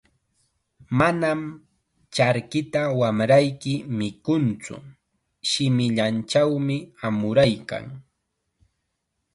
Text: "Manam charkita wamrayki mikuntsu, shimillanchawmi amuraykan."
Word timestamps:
"Manam 0.99 1.41
charkita 2.15 2.81
wamrayki 2.99 3.73
mikuntsu, 3.99 4.75
shimillanchawmi 5.49 6.77
amuraykan." 7.07 7.85